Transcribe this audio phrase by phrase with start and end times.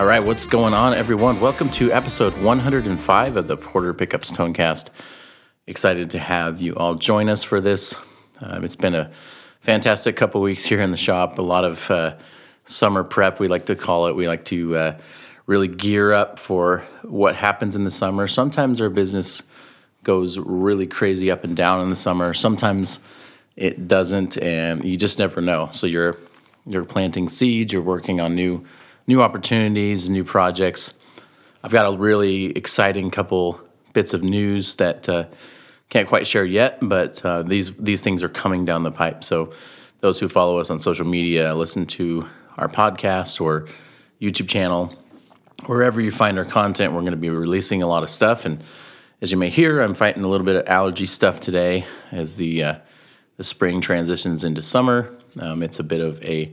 [0.00, 1.40] All right, what's going on, everyone?
[1.40, 4.88] Welcome to episode 105 of the Porter Pickups Tonecast.
[5.66, 7.94] Excited to have you all join us for this.
[8.40, 9.10] Um, it's been a
[9.60, 11.38] fantastic couple weeks here in the shop.
[11.38, 12.16] A lot of uh,
[12.64, 14.16] summer prep, we like to call it.
[14.16, 14.98] We like to uh,
[15.44, 18.26] really gear up for what happens in the summer.
[18.26, 19.42] Sometimes our business
[20.02, 22.32] goes really crazy up and down in the summer.
[22.32, 23.00] Sometimes
[23.54, 25.68] it doesn't, and you just never know.
[25.74, 26.16] So you're
[26.64, 27.70] you're planting seeds.
[27.70, 28.64] You're working on new
[29.06, 30.94] new opportunities, new projects.
[31.62, 33.60] I've got a really exciting couple
[33.92, 35.24] bits of news that uh,
[35.88, 39.24] can't quite share yet, but uh, these these things are coming down the pipe.
[39.24, 39.52] So
[40.00, 42.26] those who follow us on social media, listen to
[42.56, 43.66] our podcast or
[44.20, 44.94] YouTube channel,
[45.66, 48.44] wherever you find our content, we're going to be releasing a lot of stuff.
[48.44, 48.62] And
[49.20, 52.64] as you may hear, I'm fighting a little bit of allergy stuff today as the
[52.64, 52.74] uh,
[53.36, 55.14] the spring transitions into summer.
[55.38, 56.52] Um, it's a bit of a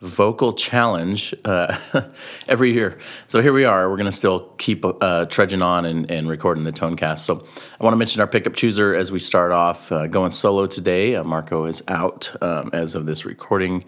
[0.00, 1.78] vocal challenge uh,
[2.48, 2.98] every year.
[3.28, 3.88] So here we are.
[3.88, 7.20] We're going to still keep uh, trudging on and, and, recording the Tonecast.
[7.20, 7.46] So
[7.80, 9.90] I want to mention our pickup chooser as we start off.
[9.90, 11.16] Uh, going solo today.
[11.16, 13.84] Uh, Marco is out um, as of this recording.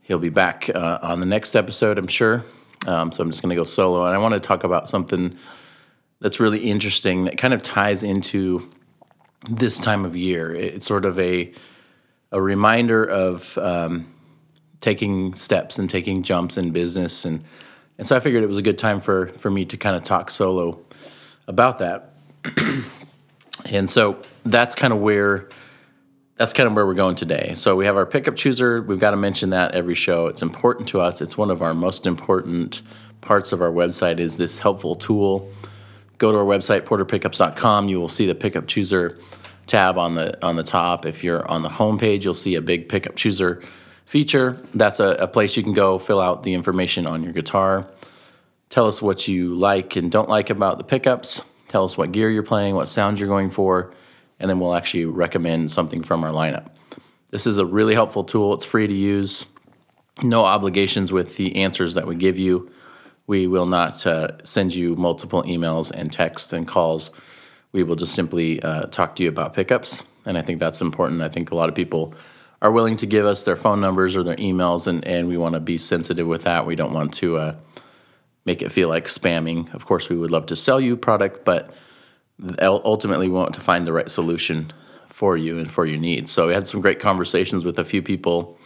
[0.00, 2.42] He'll be back uh, on the next episode, I'm sure.
[2.86, 4.04] Um, so I'm just going to go solo.
[4.06, 5.36] And I want to talk about something
[6.20, 8.70] that's really interesting that kind of ties into
[9.48, 10.54] this time of year.
[10.54, 11.52] It's sort of a
[12.32, 14.12] a reminder of um,
[14.80, 17.44] taking steps and taking jumps in business and
[17.98, 20.02] and so I figured it was a good time for for me to kind of
[20.02, 20.80] talk solo
[21.46, 22.14] about that.
[23.66, 25.50] and so that's kind of where
[26.36, 27.52] that's kind of where we're going today.
[27.56, 28.80] So we have our pickup chooser.
[28.80, 30.28] We've got to mention that every show.
[30.28, 31.20] It's important to us.
[31.20, 32.80] It's one of our most important
[33.20, 35.52] parts of our website is this helpful tool.
[36.16, 37.90] Go to our website porterpickups.com.
[37.90, 39.18] You will see the pickup chooser
[39.66, 41.04] tab on the on the top.
[41.04, 43.62] If you're on the home page, you'll see a big pickup chooser
[44.10, 44.60] feature.
[44.74, 47.86] That's a, a place you can go fill out the information on your guitar.
[48.68, 51.42] Tell us what you like and don't like about the pickups.
[51.68, 53.94] Tell us what gear you're playing, what sound you're going for,
[54.40, 56.70] and then we'll actually recommend something from our lineup.
[57.30, 58.52] This is a really helpful tool.
[58.52, 59.46] It's free to use.
[60.24, 62.68] No obligations with the answers that we give you.
[63.28, 67.12] We will not uh, send you multiple emails and texts and calls.
[67.70, 70.02] We will just simply uh, talk to you about pickups.
[70.26, 71.22] And I think that's important.
[71.22, 72.12] I think a lot of people
[72.62, 75.54] are willing to give us their phone numbers or their emails, and, and we want
[75.54, 76.66] to be sensitive with that.
[76.66, 77.54] We don't want to uh,
[78.44, 79.72] make it feel like spamming.
[79.74, 81.72] Of course, we would love to sell you product, but
[82.60, 84.72] ultimately we want to find the right solution
[85.08, 86.30] for you and for your needs.
[86.30, 88.58] So we had some great conversations with a few people.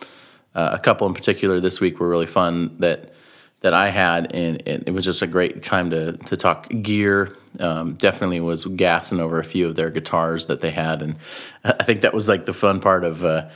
[0.55, 3.13] Uh, a couple in particular this week were really fun that
[3.61, 7.35] that I had, and, and it was just a great time to to talk gear.
[7.59, 11.17] Um, definitely was gassing over a few of their guitars that they had, and
[11.65, 13.25] I think that was like the fun part of.
[13.25, 13.49] Uh,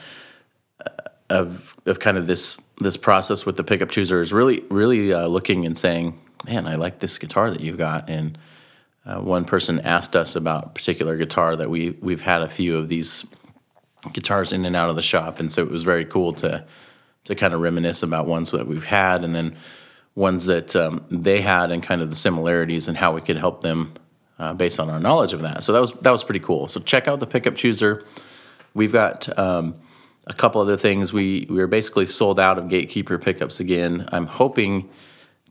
[1.31, 5.27] of of kind of this this process with the pickup chooser is really really uh,
[5.27, 8.39] looking and saying, "Man, I like this guitar that you've got." And
[9.05, 12.77] uh, one person asked us about a particular guitar that we we've had a few
[12.77, 13.27] of these
[14.12, 16.65] guitars in and out of the shop, and so it was very cool to
[17.25, 19.56] to kind of reminisce about ones that we've had, and then
[20.15, 23.62] ones that um, they had, and kind of the similarities and how we could help
[23.62, 23.93] them
[24.38, 25.62] uh, based on our knowledge of that.
[25.62, 26.69] So that was that was pretty cool.
[26.69, 28.03] So check out the pickup chooser.
[28.72, 29.38] We've got.
[29.38, 29.75] Um,
[30.28, 31.12] a couple other things.
[31.12, 34.09] We we are basically sold out of Gatekeeper pickups again.
[34.12, 34.89] I'm hoping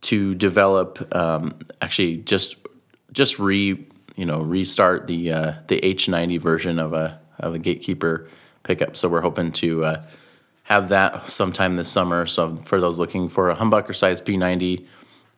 [0.01, 2.55] to develop um, actually just
[3.11, 3.85] just re
[4.16, 8.29] you know restart the uh, the H90 version of a of a Gatekeeper
[8.63, 8.95] pickup.
[8.95, 10.05] So we're hoping to uh,
[10.63, 12.25] have that sometime this summer.
[12.25, 14.85] So for those looking for a humbucker size P90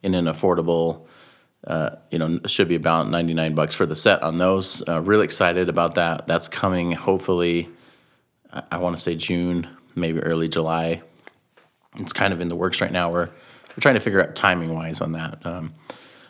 [0.03, 1.05] in an affordable.
[1.67, 4.81] Uh, you know, should be about 99 bucks for the set on those.
[4.88, 6.25] Uh, really excited about that.
[6.25, 7.67] That's coming hopefully
[8.51, 11.01] I, want to say June, maybe early July.
[11.97, 13.11] It's kind of in the works right now.
[13.11, 15.45] We're we're trying to figure out timing wise on that.
[15.45, 15.73] Um,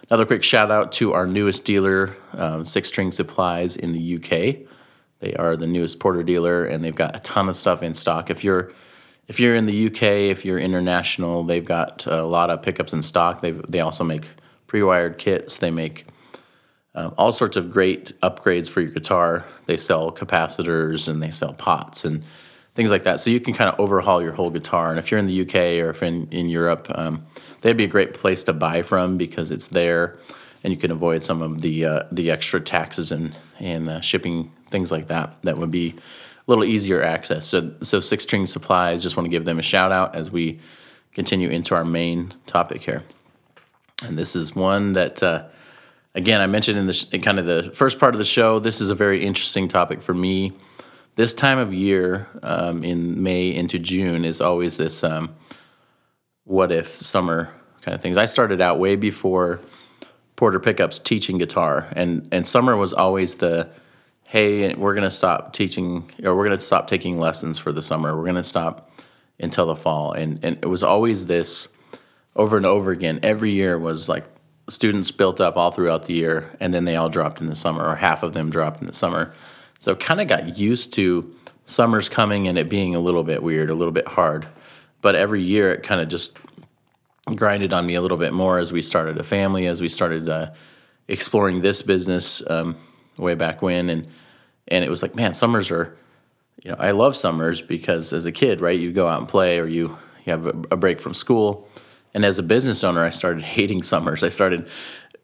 [0.09, 4.67] another quick shout out to our newest dealer, um, Six String Supplies in the UK.
[5.19, 8.29] They are the newest Porter dealer, and they've got a ton of stuff in stock.
[8.29, 8.71] If you're
[9.27, 10.01] if you're in the UK,
[10.31, 13.41] if you're international, they've got a lot of pickups in stock.
[13.41, 14.27] They they also make
[14.67, 15.57] pre-wired kits.
[15.57, 16.05] They make
[16.95, 19.45] um, all sorts of great upgrades for your guitar.
[19.67, 22.25] They sell capacitors and they sell pots and
[22.75, 23.19] things like that.
[23.19, 24.89] So you can kind of overhaul your whole guitar.
[24.89, 27.25] And if you're in the UK or if in, in Europe, um,
[27.61, 30.17] they'd be a great place to buy from because it's there
[30.63, 34.51] and you can avoid some of the uh, the extra taxes and and uh, shipping
[34.69, 35.35] things like that.
[35.43, 36.01] That would be a
[36.47, 37.47] little easier access.
[37.47, 39.03] So so Six String Supplies.
[39.03, 40.59] Just want to give them a shout out as we
[41.13, 43.03] continue into our main topic here.
[44.03, 45.21] And this is one that.
[45.23, 45.45] Uh,
[46.19, 48.81] again, I mentioned in the in kind of the first part of the show, this
[48.81, 50.51] is a very interesting topic for me.
[51.15, 55.33] This time of year, um, in May into June, is always this um,
[56.43, 57.49] what if summer
[57.81, 58.17] kind of things.
[58.17, 59.61] I started out way before
[60.35, 63.69] Porter Pickups teaching guitar, and and summer was always the
[64.23, 67.81] hey, we're going to stop teaching or we're going to stop taking lessons for the
[67.81, 68.15] summer.
[68.15, 68.91] We're going to stop
[69.39, 71.69] until the fall, and and it was always this
[72.35, 73.21] over and over again.
[73.23, 74.25] Every year was like
[74.69, 77.85] students built up all throughout the year, and then they all dropped in the summer,
[77.85, 79.33] or half of them dropped in the summer.
[79.79, 81.33] So kind of got used to
[81.65, 84.47] summer's coming and it being a little bit weird, a little bit hard.
[85.01, 86.37] But every year it kind of just
[87.35, 90.27] grinded on me a little bit more as we started a family, as we started
[90.29, 90.51] uh,
[91.07, 92.75] exploring this business um,
[93.17, 94.07] way back when, and
[94.67, 95.97] and it was like, man, summers are,
[96.63, 99.59] you know, I love summers because as a kid, right, you go out and play
[99.59, 101.67] or you you have a, a break from school,
[102.13, 104.23] and as a business owner, I started hating summers.
[104.23, 104.67] I started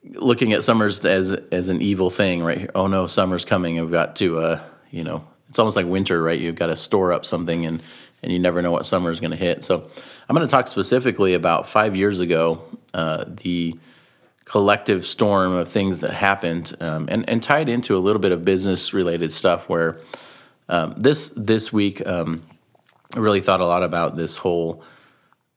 [0.04, 2.70] looking at summers as as an evil thing, right?
[2.76, 3.80] Oh no, summer's coming.
[3.80, 6.40] I've got to, uh, you know, it's almost like winter, right?
[6.40, 7.82] You've got to store up something, and
[8.22, 9.64] and you never know what summer is going to hit.
[9.64, 9.90] So
[10.28, 12.62] I'm going to talk specifically about five years ago,
[12.94, 13.78] uh, the
[14.46, 18.46] collective storm of things that happened, um, and and tied into a little bit of
[18.46, 19.70] business related stuff.
[19.70, 20.00] Where
[20.70, 22.44] um, this this week, um,
[23.14, 24.84] I really thought a lot about this whole,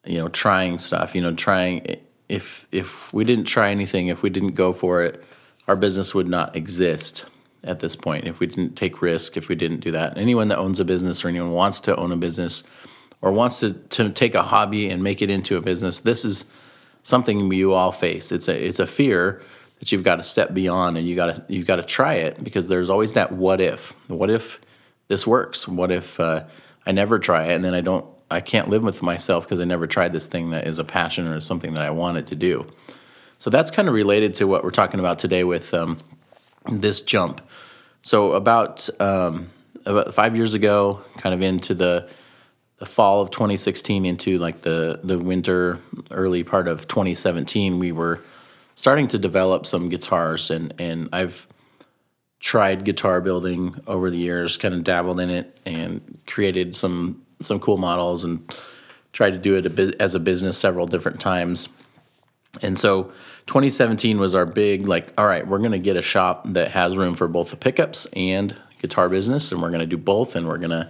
[0.08, 1.14] you know, trying stuff.
[1.14, 5.22] You know, trying if if we didn't try anything, if we didn't go for it,
[5.68, 7.24] our business would not exist
[7.64, 8.26] at this point.
[8.26, 11.24] If we didn't take risk, if we didn't do that, anyone that owns a business
[11.24, 12.64] or anyone wants to own a business
[13.20, 16.46] or wants to, to take a hobby and make it into a business, this is
[17.02, 18.32] something you all face.
[18.32, 19.42] It's a it's a fear
[19.80, 22.42] that you've got to step beyond and you got to you've got to try it
[22.42, 23.94] because there's always that what if.
[24.06, 24.60] What if
[25.08, 25.68] this works?
[25.68, 26.44] What if uh,
[26.86, 29.64] I never try it and then I don't I can't live with myself because I
[29.64, 32.66] never tried this thing that is a passion or something that I wanted to do.
[33.38, 35.98] So that's kind of related to what we're talking about today with um,
[36.70, 37.40] this jump.
[38.02, 39.50] So about um,
[39.84, 42.08] about five years ago, kind of into the
[42.78, 45.78] the fall of 2016 into like the the winter
[46.10, 48.20] early part of 2017, we were
[48.74, 51.46] starting to develop some guitars and and I've
[52.40, 57.60] tried guitar building over the years, kind of dabbled in it and created some some
[57.60, 58.50] cool models and
[59.12, 61.68] tried to do it as a business several different times.
[62.62, 63.12] And so
[63.46, 66.96] 2017 was our big like all right, we're going to get a shop that has
[66.96, 70.46] room for both the pickups and guitar business and we're going to do both and
[70.46, 70.88] we're going to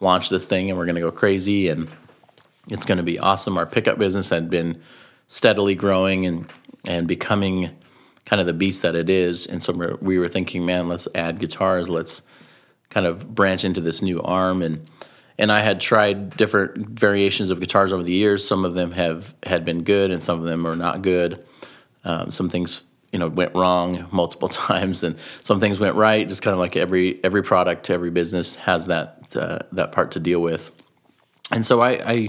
[0.00, 1.88] launch this thing and we're going to go crazy and
[2.70, 3.56] it's going to be awesome.
[3.56, 4.80] Our pickup business had been
[5.28, 6.52] steadily growing and
[6.86, 7.70] and becoming
[8.24, 9.46] kind of the beast that it is.
[9.46, 11.88] And so we were thinking, man, let's add guitars.
[11.88, 12.22] Let's
[12.90, 14.86] kind of branch into this new arm and
[15.38, 18.46] and I had tried different variations of guitars over the years.
[18.46, 21.44] Some of them have had been good, and some of them are not good.
[22.04, 22.82] Um, some things
[23.12, 26.26] you know went wrong multiple times, and some things went right.
[26.26, 30.20] Just kind of like every every product, every business has that uh, that part to
[30.20, 30.70] deal with.
[31.50, 32.28] And so I, I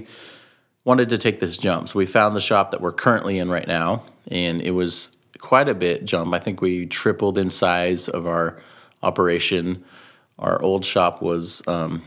[0.85, 1.89] wanted to take this jump.
[1.89, 5.67] So we found the shop that we're currently in right now, and it was quite
[5.67, 6.33] a bit jump.
[6.33, 8.61] I think we tripled in size of our
[9.03, 9.83] operation.
[10.37, 12.03] Our old shop was um,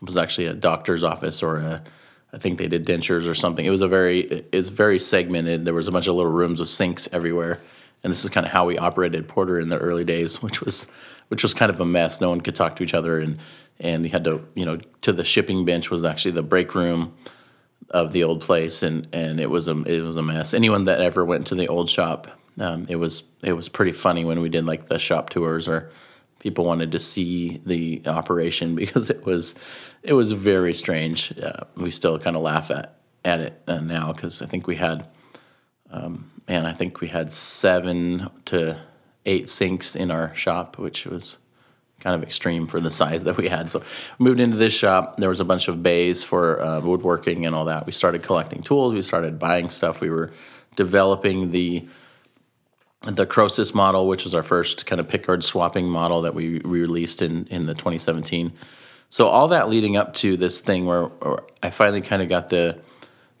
[0.00, 1.82] was actually a doctor's office or a
[2.32, 3.64] I think they did dentures or something.
[3.64, 5.64] It was a very it's very segmented.
[5.64, 7.58] There was a bunch of little rooms with sinks everywhere,
[8.02, 10.86] and this is kind of how we operated Porter in the early days, which was
[11.28, 12.20] which was kind of a mess.
[12.20, 13.38] No one could talk to each other, and
[13.80, 17.14] and we had to you know to the shipping bench was actually the break room
[17.90, 20.52] of the old place, and and it was a it was a mess.
[20.52, 24.26] Anyone that ever went to the old shop, um, it was it was pretty funny
[24.26, 25.90] when we did like the shop tours or
[26.38, 29.54] people wanted to see the operation because it was
[30.02, 31.36] it was very strange.
[31.38, 34.76] Uh, we still kind of laugh at at it uh, now because I think we
[34.76, 35.06] had
[35.90, 38.78] um, man, I think we had seven to
[39.26, 41.38] eight sinks in our shop, which was
[42.00, 43.70] kind of extreme for the size that we had.
[43.70, 43.82] So
[44.18, 45.18] moved into this shop.
[45.18, 47.86] There was a bunch of bays for uh, woodworking and all that.
[47.86, 48.94] We started collecting tools.
[48.94, 50.00] We started buying stuff.
[50.00, 50.32] We were
[50.76, 51.86] developing the
[53.02, 57.22] the Croesus model, which was our first kind of pickguard swapping model that we, released
[57.22, 58.52] in, in the 2017.
[59.10, 62.48] So all that leading up to this thing where, where I finally kind of got
[62.48, 62.80] the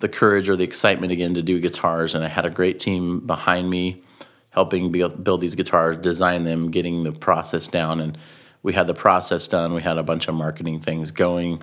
[0.00, 3.18] the courage or the excitement again to do guitars, and I had a great team
[3.20, 4.02] behind me
[4.50, 8.16] helping build, build these guitars, design them, getting the process down, and
[8.62, 9.74] we had the process done.
[9.74, 11.62] We had a bunch of marketing things going.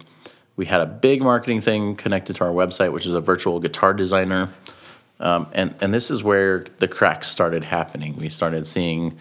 [0.57, 3.93] We had a big marketing thing connected to our website, which is a virtual guitar
[3.93, 4.49] designer
[5.19, 8.15] um, and, and this is where the cracks started happening.
[8.17, 9.17] We started seeing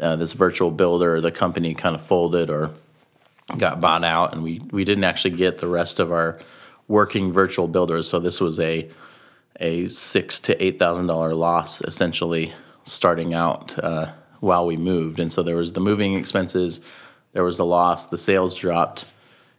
[0.00, 2.70] uh, this virtual builder, the company kind of folded or
[3.56, 6.38] got bought out, and we, we didn't actually get the rest of our
[6.86, 8.08] working virtual builders.
[8.08, 8.88] So this was a
[9.60, 12.52] a six to eight thousand dollar loss essentially
[12.84, 15.20] starting out uh, while we moved.
[15.20, 16.80] And so there was the moving expenses,
[17.32, 19.04] there was the loss, the sales dropped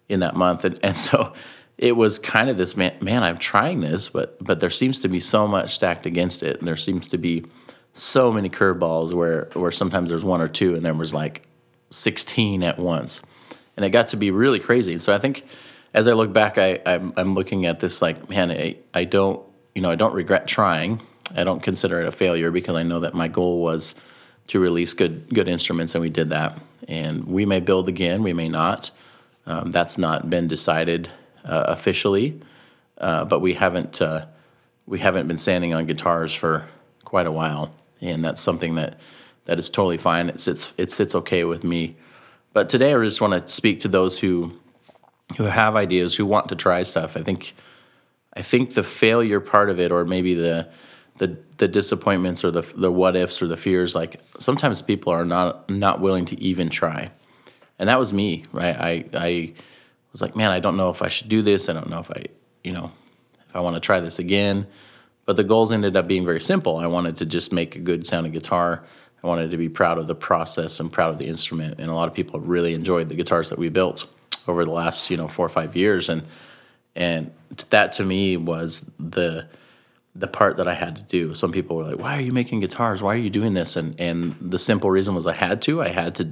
[0.08, 1.34] in that month, and, and so
[1.80, 5.08] it was kind of this man, man, I'm trying this, but but there seems to
[5.08, 7.46] be so much stacked against it, and there seems to be
[7.94, 11.48] so many curveballs where where sometimes there's one or two, and then was like
[11.92, 13.22] 16 at once,
[13.78, 15.00] and it got to be really crazy.
[15.00, 15.46] So I think
[15.94, 19.42] as I look back, I I'm, I'm looking at this like, man, I, I don't
[19.74, 21.02] you know I don't regret trying.
[21.34, 23.96] I don't consider it a failure because I know that my goal was
[24.48, 26.60] to release good good instruments, and we did that.
[26.90, 28.92] And we may build again, we may not.
[29.46, 31.10] Um, that's not been decided
[31.46, 32.40] uh, officially,
[32.98, 34.26] uh, but we haven't uh,
[34.86, 36.68] we haven't been sanding on guitars for
[37.06, 39.00] quite a while, and that's something that
[39.46, 40.30] that is totally fine.
[40.30, 41.96] It sits it sits okay with me.
[42.54, 44.54] But today, I just want to speak to those who
[45.38, 47.16] who have ideas, who want to try stuff.
[47.16, 47.54] I think
[48.34, 50.70] I think the failure part of it, or maybe the
[51.18, 55.26] the the disappointments or the the what ifs or the fears, like sometimes people are
[55.26, 57.12] not not willing to even try,
[57.78, 58.46] and that was me.
[58.52, 59.54] Right, I I
[60.12, 61.70] was like, man, I don't know if I should do this.
[61.70, 62.26] I don't know if I,
[62.64, 62.92] you know,
[63.48, 64.68] if I want to try this again.
[65.26, 66.78] But the goals ended up being very simple.
[66.78, 68.84] I wanted to just make a good sounding guitar.
[69.24, 71.80] I wanted to be proud of the process and proud of the instrument.
[71.80, 74.08] And a lot of people really enjoyed the guitars that we built
[74.48, 76.10] over the last, you know, four or five years.
[76.10, 76.24] And
[76.96, 77.32] and
[77.70, 79.48] that to me was the
[80.16, 81.34] the part that I had to do.
[81.34, 83.02] Some people were like, "Why are you making guitars?
[83.02, 85.82] Why are you doing this?" And and the simple reason was I had to.
[85.82, 86.30] I had to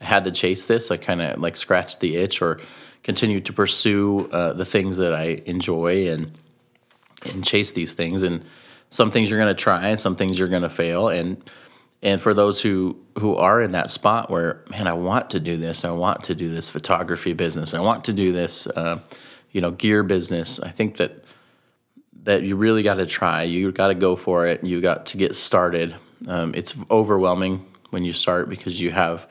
[0.00, 0.90] had to chase this.
[0.90, 2.60] I kind of like scratched the itch or
[3.02, 6.32] continue to pursue uh, the things that I enjoy and
[7.24, 8.22] and chase these things.
[8.22, 8.44] And
[8.90, 11.08] some things you're going to try, and some things you're going to fail.
[11.08, 11.42] And
[12.02, 15.56] and for those who who are in that spot where man, I want to do
[15.56, 19.00] this, I want to do this photography business, I want to do this, uh,
[19.50, 20.60] you know, gear business.
[20.60, 21.24] I think that
[22.24, 23.44] that you really got to try.
[23.44, 24.62] You got to go for it.
[24.62, 25.94] You got to get started.
[26.26, 29.26] Um, it's overwhelming when you start because you have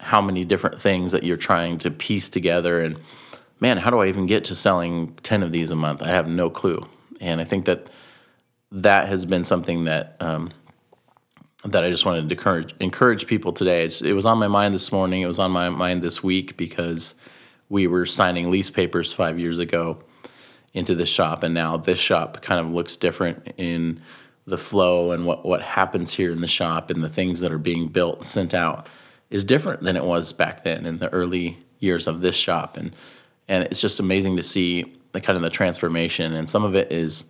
[0.00, 2.80] how many different things that you're trying to piece together.
[2.80, 2.98] And
[3.60, 6.02] man how do i even get to selling 10 of these a month?
[6.02, 6.84] I have no clue.
[7.20, 7.88] And i think that
[8.72, 10.50] that has been something that um,
[11.64, 13.84] that i just wanted to encourage, encourage people today.
[13.84, 15.22] It's, it was on my mind this morning.
[15.22, 17.14] It was on my mind this week because
[17.68, 20.02] we were signing lease papers five years ago
[20.72, 24.00] into this shop and now this shop kind of looks different in
[24.46, 27.58] the flow and what, what happens here in the shop and the things that are
[27.58, 28.88] being built and sent out
[29.30, 32.76] is different than it was back then in the early years of this shop.
[32.76, 32.94] And
[33.48, 36.34] and it's just amazing to see the kind of the transformation.
[36.34, 37.24] And some of it is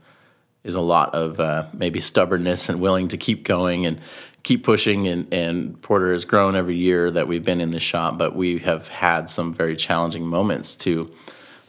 [0.65, 3.99] is a lot of uh, maybe stubbornness and willing to keep going and
[4.43, 5.07] keep pushing.
[5.09, 8.59] And, and porter has grown every year that we've been in this shop but we
[8.59, 11.11] have had some very challenging moments to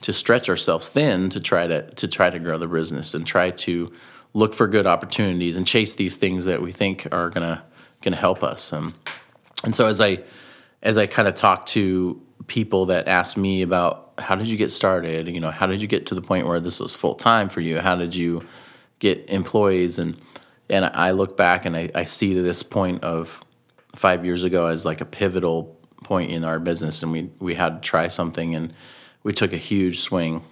[0.01, 3.51] to stretch ourselves thin to try to to try to grow the business and try
[3.51, 3.91] to
[4.33, 7.63] look for good opportunities and chase these things that we think are gonna
[8.01, 8.73] gonna help us.
[8.73, 8.93] Um,
[9.63, 10.23] and so as I
[10.83, 14.71] as I kind of talk to people that ask me about how did you get
[14.71, 17.49] started, you know, how did you get to the point where this was full time
[17.49, 17.79] for you?
[17.79, 18.45] How did you
[18.99, 20.19] get employees and
[20.69, 23.39] and I look back and I, I see to this point of
[23.95, 27.81] five years ago as like a pivotal point in our business and we we had
[27.81, 28.73] to try something and
[29.23, 30.43] we took a huge swing.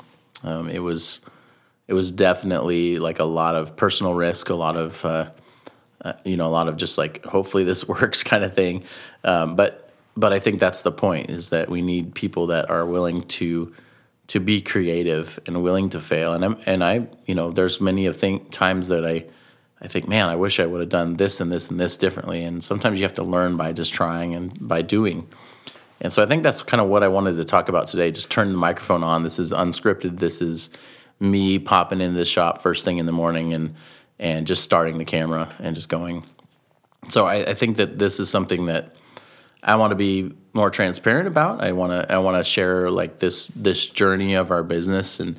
[0.44, 1.22] Um, it was
[1.88, 5.32] it was definitely like a lot of personal risk, a lot of uh,
[6.04, 8.84] uh, you know, a lot of just like hopefully this works kind of thing.
[9.24, 12.86] Um, but but I think that's the point is that we need people that are
[12.86, 13.74] willing to
[14.28, 16.34] to be creative and willing to fail.
[16.34, 19.26] And I'm, and I you know there's many of think times that I
[19.82, 22.44] I think man I wish I would have done this and this and this differently.
[22.44, 25.28] And sometimes you have to learn by just trying and by doing.
[26.02, 28.10] And so I think that's kind of what I wanted to talk about today.
[28.10, 29.24] Just turn the microphone on.
[29.24, 30.20] This is unscripted.
[30.20, 30.70] This is
[31.20, 33.76] me popping into the shop first thing in the morning and
[34.20, 36.26] and just starting the camera and just going.
[37.10, 38.96] So I, I think that this is something that
[39.64, 41.62] I want to be more transparent about.
[41.64, 45.36] I want to I want to share like this this journey of our business and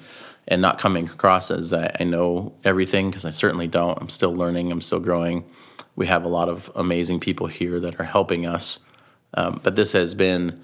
[0.49, 4.01] and not coming across as I, I know everything because I certainly don't.
[4.01, 4.73] I'm still learning.
[4.73, 5.45] I'm still growing.
[5.97, 8.79] We have a lot of amazing people here that are helping us,
[9.35, 10.63] um, but this has been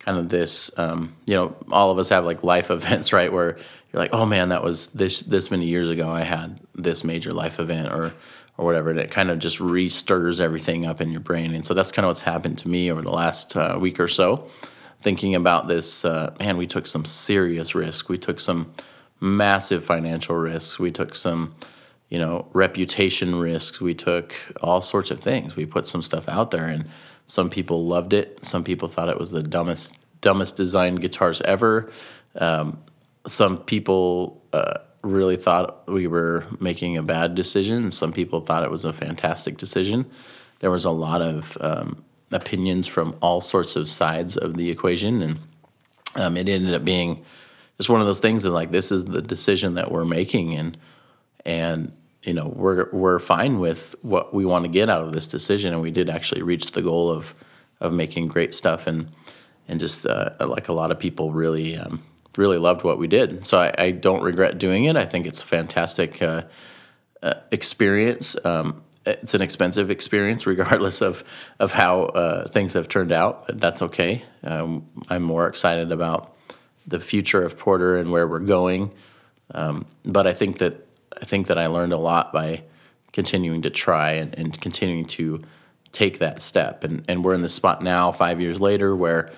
[0.00, 0.76] kind of this.
[0.78, 3.32] Um, you know, all of us have like life events, right?
[3.32, 3.56] Where
[3.92, 6.10] you're like, oh man, that was this this many years ago.
[6.10, 8.12] I had this major life event or
[8.60, 8.90] or whatever.
[8.90, 11.54] And it kind of just restirs everything up in your brain.
[11.54, 14.06] And so that's kind of what's happened to me over the last uh, week or
[14.06, 14.48] so.
[15.00, 18.10] Thinking about this, uh, man, we took some serious risk.
[18.10, 18.70] We took some
[19.18, 20.78] massive financial risks.
[20.78, 21.54] We took some,
[22.10, 23.80] you know, reputation risks.
[23.80, 25.56] We took all sorts of things.
[25.56, 26.84] We put some stuff out there, and
[27.30, 28.44] some people loved it.
[28.44, 31.92] Some people thought it was the dumbest, dumbest designed guitars ever.
[32.34, 32.82] Um,
[33.24, 37.92] some people uh, really thought we were making a bad decision.
[37.92, 40.10] Some people thought it was a fantastic decision.
[40.58, 45.22] There was a lot of um, opinions from all sorts of sides of the equation,
[45.22, 45.38] and
[46.16, 47.24] um, it ended up being
[47.76, 50.76] just one of those things that like this is the decision that we're making and
[51.46, 55.26] and you know we're we're fine with what we want to get out of this
[55.26, 55.72] decision.
[55.72, 57.34] And we did actually reach the goal of
[57.80, 58.86] of making great stuff.
[58.86, 59.10] And
[59.68, 62.02] and just uh, like a lot of people really um,
[62.36, 63.46] really loved what we did.
[63.46, 64.96] So I, I, don't regret doing it.
[64.96, 66.42] I think it's a fantastic uh,
[67.22, 68.36] uh, experience.
[68.44, 71.24] Um, it's an expensive experience regardless of
[71.58, 74.24] of how uh, things have turned out but that's okay.
[74.44, 76.36] Um, I'm more excited about
[76.86, 78.92] the future of Porter and where we're going.
[79.52, 80.86] Um, but I think that
[81.20, 82.62] I think that I learned a lot by
[83.12, 85.42] continuing to try and, and continuing to
[85.92, 86.84] take that step.
[86.84, 89.32] And, and we're in the spot now, five years later, where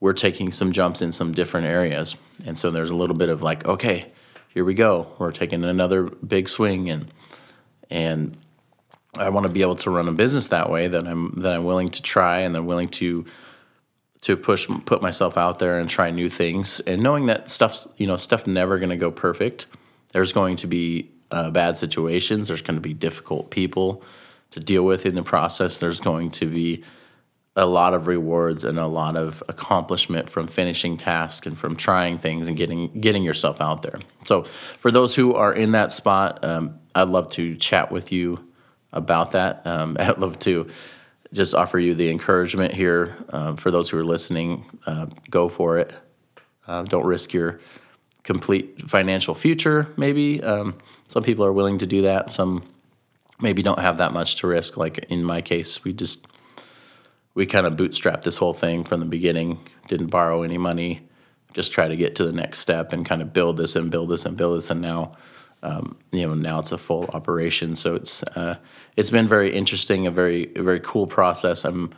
[0.00, 2.16] we're taking some jumps in some different areas.
[2.44, 4.12] And so there's a little bit of like, okay,
[4.48, 5.08] here we go.
[5.18, 7.12] We're taking another big swing and
[7.90, 8.36] and
[9.16, 11.64] I want to be able to run a business that way that I'm that I'm
[11.64, 13.24] willing to try and I'm willing to
[14.22, 18.06] to push put myself out there and try new things and knowing that stuff's you
[18.06, 19.66] know stuff never going to go perfect
[20.12, 22.48] there's going to be uh, bad situations.
[22.48, 24.02] There's going to be difficult people
[24.52, 25.78] to deal with in the process.
[25.78, 26.84] There's going to be
[27.56, 32.16] a lot of rewards and a lot of accomplishment from finishing tasks and from trying
[32.16, 33.98] things and getting getting yourself out there.
[34.24, 34.44] So,
[34.78, 38.48] for those who are in that spot, um, I'd love to chat with you
[38.92, 39.66] about that.
[39.66, 40.68] Um, I'd love to
[41.32, 44.64] just offer you the encouragement here uh, for those who are listening.
[44.86, 45.92] Uh, go for it.
[46.66, 47.60] Uh, don't risk your
[48.28, 50.42] complete financial future, maybe.
[50.42, 50.74] Um,
[51.08, 52.30] some people are willing to do that.
[52.30, 52.62] Some
[53.40, 54.76] maybe don't have that much to risk.
[54.76, 56.26] Like in my case, we just
[57.32, 59.58] we kind of bootstrapped this whole thing from the beginning.
[59.86, 61.08] Didn't borrow any money.
[61.54, 64.10] Just try to get to the next step and kind of build this and build
[64.10, 64.68] this and build this.
[64.68, 65.12] And now,
[65.62, 67.76] um, you know, now it's a full operation.
[67.76, 68.56] So it's uh,
[68.98, 71.64] it's been very interesting, a very a very cool process.
[71.64, 71.94] I'm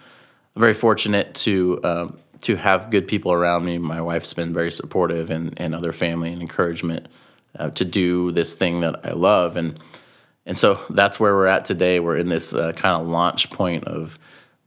[0.55, 1.81] very fortunate to.
[1.83, 3.79] Um, to have good people around me.
[3.79, 7.07] My wife's been very supportive and, and other family and encouragement
[7.59, 9.57] uh, to do this thing that I love.
[9.57, 9.79] And,
[10.47, 12.01] and so that's where we're at today.
[12.01, 14.19] We're in this uh, kind of launch point of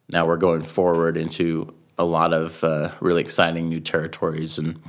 [0.10, 4.80] now we're going forward into a lot of uh, really exciting new territories and,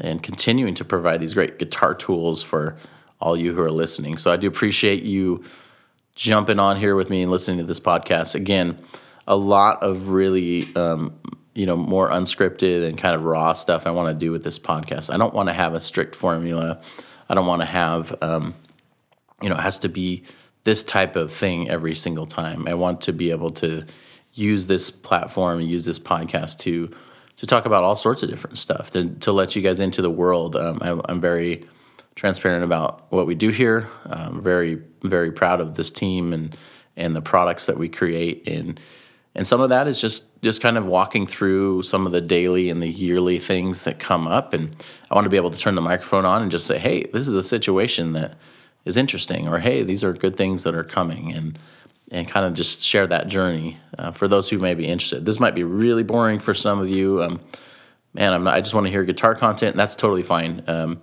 [0.00, 2.76] and continuing to provide these great guitar tools for
[3.20, 4.16] all you who are listening.
[4.18, 5.42] So I do appreciate you
[6.14, 8.34] jumping on here with me and listening to this podcast.
[8.34, 8.78] Again,
[9.26, 11.12] a lot of really um,
[11.58, 14.60] you know more unscripted and kind of raw stuff I want to do with this
[14.60, 15.12] podcast.
[15.12, 16.80] I don't want to have a strict formula.
[17.28, 18.54] I don't want to have um,
[19.42, 20.22] you know it has to be
[20.62, 22.68] this type of thing every single time.
[22.68, 23.84] I want to be able to
[24.34, 26.94] use this platform and use this podcast to
[27.38, 30.10] to talk about all sorts of different stuff to to let you guys into the
[30.10, 30.54] world.
[30.54, 31.66] Um, I, am very
[32.14, 33.88] transparent about what we do here.
[34.06, 36.56] I'm very very proud of this team and
[36.96, 38.78] and the products that we create and
[39.34, 42.70] and some of that is just just kind of walking through some of the daily
[42.70, 44.52] and the yearly things that come up.
[44.52, 44.74] And
[45.10, 47.28] i want to be able to turn the microphone on and just say hey this
[47.28, 48.34] is a situation that
[48.84, 49.48] is interesting.
[49.48, 51.32] Or hey these are good things that are coming.
[51.32, 51.58] And
[52.10, 55.26] and kind of just share that journey uh, for those who may be interested.
[55.26, 57.22] This might be really boring for some of you.
[57.22, 57.40] Um,
[58.14, 59.76] man I'm not, i just want to hear guitar content.
[59.76, 60.64] That's totally fine.
[60.66, 61.02] Um,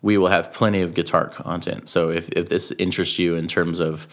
[0.00, 1.88] we will have plenty of guitar content.
[1.88, 4.06] So if, if this interests you in terms of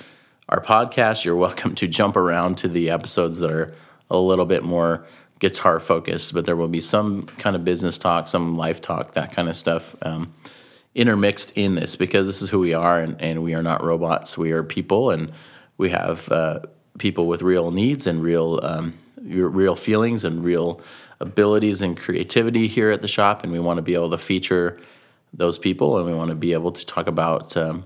[0.52, 3.74] our podcast, you're welcome to jump around to the episodes that are
[4.10, 5.06] a little bit more
[5.40, 9.32] guitar focused, but there will be some kind of business talk, some life talk, that
[9.32, 10.34] kind of stuff um,
[10.94, 14.38] intermixed in this because this is who we are and, and, we are not robots.
[14.38, 15.32] We are people and
[15.78, 16.60] we have uh,
[16.98, 20.82] people with real needs and real, um, real feelings and real
[21.22, 23.44] abilities and creativity here at the shop.
[23.44, 24.82] And we want to be able to feature
[25.34, 27.56] those people and we want to be able to talk about.
[27.56, 27.86] Um,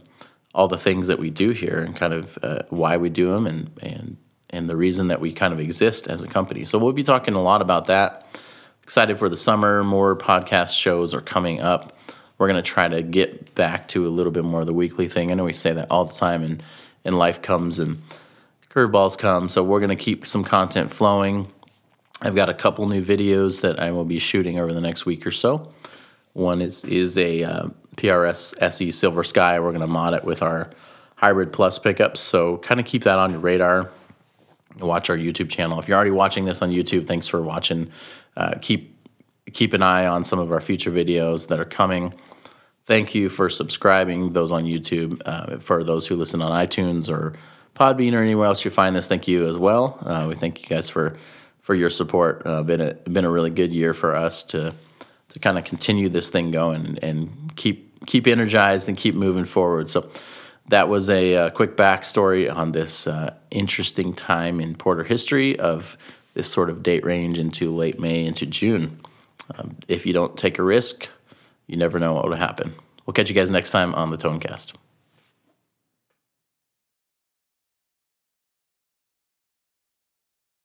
[0.56, 3.46] all the things that we do here and kind of uh, why we do them
[3.46, 4.18] and and
[4.50, 6.64] and the reason that we kind of exist as a company.
[6.64, 8.26] So we'll be talking a lot about that.
[8.84, 9.84] Excited for the summer.
[9.84, 11.98] More podcast shows are coming up.
[12.38, 15.10] We're going to try to get back to a little bit more of the weekly
[15.10, 15.30] thing.
[15.30, 16.64] I know we say that all the time, and
[17.04, 18.02] and life comes and
[18.70, 19.50] curveballs come.
[19.50, 21.52] So we're going to keep some content flowing.
[22.22, 25.28] I've got a couple new videos that I will be shooting over the next week
[25.28, 25.74] or so.
[26.32, 29.60] One is is a uh, PRS SE Silver Sky.
[29.60, 30.70] We're going to mod it with our
[31.16, 32.20] Hybrid Plus pickups.
[32.20, 33.90] So kind of keep that on your radar.
[34.80, 35.80] Watch our YouTube channel.
[35.80, 37.92] If you're already watching this on YouTube, thanks for watching.
[38.36, 38.94] Uh, keep
[39.54, 42.14] keep an eye on some of our future videos that are coming.
[42.86, 44.34] Thank you for subscribing.
[44.34, 45.22] Those on YouTube.
[45.26, 47.34] Uh, for those who listen on iTunes or
[47.76, 49.98] Podbean or anywhere else you find this, thank you as well.
[50.06, 51.18] Uh, we thank you guys for
[51.62, 52.42] for your support.
[52.46, 54.74] Uh, been a been a really good year for us to
[55.30, 59.46] to kind of continue this thing going and, and keep keep energized and keep moving
[59.46, 59.90] forward.
[59.90, 60.10] So
[60.70, 65.58] that was a, a uh, quick backstory on this uh, interesting time in Porter history
[65.60, 65.98] of
[66.34, 69.00] this sort of date range into late May into June.
[69.58, 71.08] Um, if you don't take a risk,
[71.68, 72.74] you never know what will happen.
[73.06, 74.74] We'll catch you guys next time on the Tonecast.